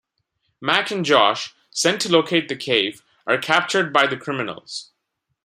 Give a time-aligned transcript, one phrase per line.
[0.59, 4.89] Mac and Josh, sent to locate the cave, are captured by the criminals.